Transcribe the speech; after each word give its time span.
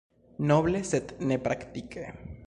Noble, 0.51 0.81
sed 0.91 1.13
nepraktike. 1.33 2.07